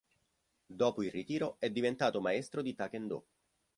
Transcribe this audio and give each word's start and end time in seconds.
Dopo 0.65 1.03
il 1.03 1.11
ritiro 1.11 1.57
è 1.59 1.69
diventato 1.69 2.21
maestro 2.21 2.63
di 2.63 2.73
taekwondo. 2.73 3.25